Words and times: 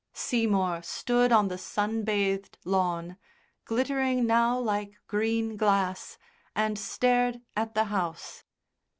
Seymour 0.13 0.81
stood 0.81 1.31
on 1.31 1.47
the 1.47 1.59
sun 1.59 2.01
bathed 2.03 2.57
lawn, 2.65 3.17
glittering 3.65 4.25
now 4.25 4.57
like 4.57 4.97
green 5.05 5.55
glass, 5.55 6.17
and 6.55 6.79
stared 6.79 7.41
at 7.55 7.75
the 7.75 7.83
house. 7.83 8.43